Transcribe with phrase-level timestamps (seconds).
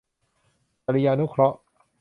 [0.85, 1.57] จริยานุเคราะห์